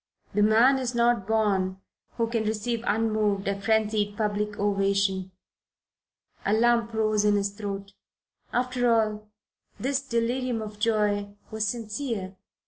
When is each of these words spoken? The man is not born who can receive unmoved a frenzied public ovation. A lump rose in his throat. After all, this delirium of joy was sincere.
The 0.33 0.41
man 0.41 0.79
is 0.79 0.95
not 0.95 1.27
born 1.27 1.77
who 2.17 2.25
can 2.27 2.43
receive 2.45 2.83
unmoved 2.87 3.47
a 3.47 3.61
frenzied 3.61 4.17
public 4.17 4.57
ovation. 4.57 5.29
A 6.43 6.53
lump 6.53 6.91
rose 6.95 7.23
in 7.23 7.35
his 7.35 7.51
throat. 7.51 7.93
After 8.51 8.91
all, 8.91 9.29
this 9.79 10.01
delirium 10.01 10.59
of 10.59 10.79
joy 10.79 11.35
was 11.51 11.67
sincere. 11.67 12.35